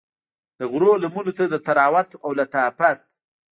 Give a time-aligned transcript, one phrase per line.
[0.59, 2.99] د غرو لمنو ته د طراوت او لطافت